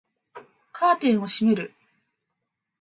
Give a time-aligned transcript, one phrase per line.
[0.71, 1.75] カーテンを閉める